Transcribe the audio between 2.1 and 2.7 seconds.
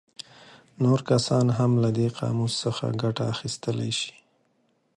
قاموس